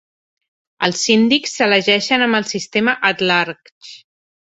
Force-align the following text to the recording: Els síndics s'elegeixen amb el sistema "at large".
Els 0.85 1.01
síndics 1.07 1.53
s'elegeixen 1.59 2.23
amb 2.29 2.39
el 2.39 2.47
sistema 2.53 2.95
"at 3.11 3.21
large". 3.33 3.93